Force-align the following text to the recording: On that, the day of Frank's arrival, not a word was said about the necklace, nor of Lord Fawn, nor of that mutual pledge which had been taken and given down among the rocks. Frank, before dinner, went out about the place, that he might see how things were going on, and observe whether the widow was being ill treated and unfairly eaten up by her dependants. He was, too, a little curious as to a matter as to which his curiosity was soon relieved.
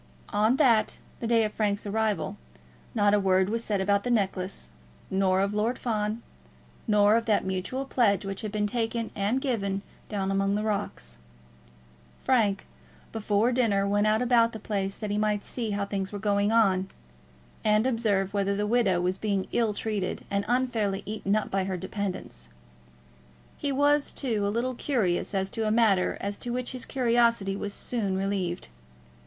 On 0.33 0.55
that, 0.55 0.97
the 1.19 1.27
day 1.27 1.43
of 1.43 1.53
Frank's 1.53 1.85
arrival, 1.85 2.35
not 2.95 3.13
a 3.13 3.19
word 3.19 3.49
was 3.49 3.63
said 3.63 3.79
about 3.79 4.03
the 4.03 4.09
necklace, 4.09 4.71
nor 5.11 5.41
of 5.41 5.53
Lord 5.53 5.77
Fawn, 5.77 6.23
nor 6.87 7.13
of 7.15 7.27
that 7.27 7.45
mutual 7.45 7.85
pledge 7.85 8.25
which 8.25 8.41
had 8.41 8.51
been 8.51 8.65
taken 8.65 9.11
and 9.15 9.39
given 9.39 9.83
down 10.09 10.31
among 10.31 10.55
the 10.55 10.63
rocks. 10.63 11.19
Frank, 12.19 12.65
before 13.11 13.51
dinner, 13.51 13.87
went 13.87 14.07
out 14.07 14.23
about 14.23 14.53
the 14.53 14.59
place, 14.59 14.95
that 14.95 15.11
he 15.11 15.19
might 15.19 15.43
see 15.43 15.69
how 15.69 15.85
things 15.85 16.11
were 16.11 16.17
going 16.17 16.51
on, 16.51 16.87
and 17.63 17.85
observe 17.85 18.33
whether 18.33 18.55
the 18.55 18.65
widow 18.65 18.99
was 18.99 19.17
being 19.19 19.45
ill 19.51 19.71
treated 19.71 20.25
and 20.31 20.43
unfairly 20.47 21.03
eaten 21.05 21.35
up 21.35 21.51
by 21.51 21.65
her 21.65 21.77
dependants. 21.77 22.49
He 23.55 23.71
was, 23.71 24.13
too, 24.13 24.47
a 24.47 24.47
little 24.49 24.73
curious 24.73 25.35
as 25.35 25.51
to 25.51 25.67
a 25.67 25.69
matter 25.69 26.17
as 26.19 26.39
to 26.39 26.49
which 26.49 26.71
his 26.71 26.85
curiosity 26.85 27.55
was 27.55 27.71
soon 27.71 28.17
relieved. 28.17 28.69